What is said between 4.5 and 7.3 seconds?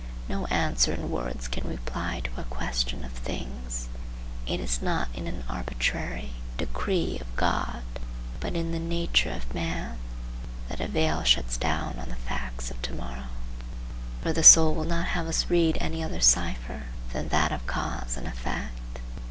is not in an arbitrary "decree